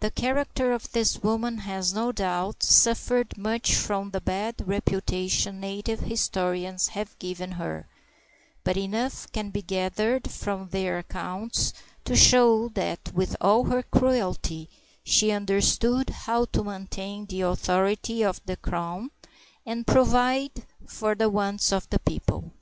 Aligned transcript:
The 0.00 0.10
character 0.10 0.72
of 0.72 0.90
this 0.90 1.22
woman 1.22 1.58
has, 1.58 1.94
no 1.94 2.10
doubt, 2.10 2.64
suffered 2.64 3.38
much 3.38 3.76
from 3.76 4.10
the 4.10 4.20
bad 4.20 4.56
reputation 4.66 5.60
native 5.60 6.00
historians 6.00 6.88
have 6.88 7.16
given 7.20 7.52
her, 7.52 7.86
but 8.64 8.76
enough 8.76 9.30
can 9.30 9.50
be 9.50 9.62
gathered 9.62 10.28
from 10.28 10.70
their 10.70 10.98
accounts 10.98 11.72
to 12.06 12.16
show 12.16 12.70
that 12.70 13.12
with 13.14 13.36
all 13.40 13.62
her 13.66 13.84
cruelty 13.84 14.68
she 15.04 15.30
understood 15.30 16.10
how 16.10 16.46
to 16.46 16.64
maintain 16.64 17.26
the 17.26 17.42
authority 17.42 18.24
of 18.24 18.40
the 18.46 18.56
crown, 18.56 19.12
and 19.64 19.86
provide 19.86 20.66
for 20.88 21.14
the 21.14 21.30
wants 21.30 21.72
of 21.72 21.88
the 21.90 22.00
people. 22.00 22.52